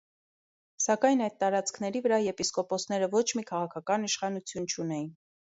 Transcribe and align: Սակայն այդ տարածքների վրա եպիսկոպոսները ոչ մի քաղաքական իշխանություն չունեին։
Սակայն 0.85 1.19
այդ 1.25 1.35
տարածքների 1.43 2.01
վրա 2.07 2.19
եպիսկոպոսները 2.29 3.11
ոչ 3.13 3.23
մի 3.41 3.45
քաղաքական 3.53 4.09
իշխանություն 4.11 4.69
չունեին։ 4.75 5.07